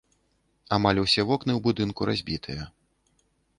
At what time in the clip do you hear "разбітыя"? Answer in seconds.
2.13-2.61